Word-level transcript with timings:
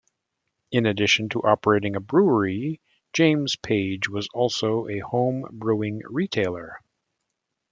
In 0.71 0.87
addition 0.87 1.29
to 1.29 1.43
operating 1.43 1.95
a 1.95 1.99
brewery, 1.99 2.81
James 3.13 3.55
Page 3.55 4.09
was 4.09 4.27
also 4.33 4.87
a 4.87 4.97
home 4.97 5.45
brewing 5.51 6.01
retailer. 6.09 6.81